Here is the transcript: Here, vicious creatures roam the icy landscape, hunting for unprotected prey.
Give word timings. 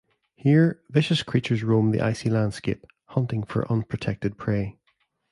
Here, 0.33 0.81
vicious 0.89 1.21
creatures 1.21 1.61
roam 1.63 1.91
the 1.91 2.01
icy 2.01 2.27
landscape, 2.27 2.87
hunting 3.09 3.43
for 3.43 3.71
unprotected 3.71 4.35
prey. 4.35 4.79